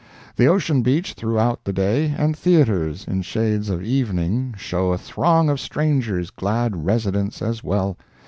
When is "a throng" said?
4.93-5.47